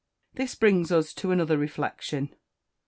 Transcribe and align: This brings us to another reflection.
This 0.33 0.55
brings 0.55 0.91
us 0.91 1.13
to 1.13 1.29
another 1.29 1.59
reflection. 1.59 2.33